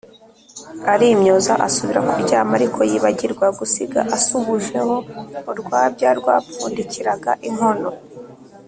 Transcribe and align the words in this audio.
arimyoza 0.93 1.53
asubira 1.67 1.99
kuryama, 2.09 2.53
ariko 2.59 2.79
yibagirwa 2.89 3.47
gusiga 3.59 3.99
asubujeho 4.17 4.95
urwabya 5.51 6.09
rwapfundikiraga 6.19 7.31
inkono. 7.47 7.89